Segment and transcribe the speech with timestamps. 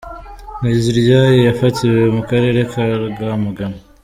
[0.59, 3.77] Nteziryayo yafatiwe mu Karere ka Rwamagana.